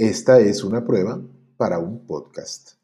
Esta 0.00 0.40
es 0.40 0.64
una 0.64 0.82
prueba 0.82 1.20
para 1.58 1.78
un 1.78 2.06
podcast. 2.06 2.79